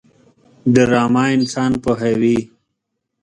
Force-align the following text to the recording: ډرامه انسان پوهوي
ډرامه 0.73 1.23
انسان 1.37 1.71
پوهوي 1.83 2.37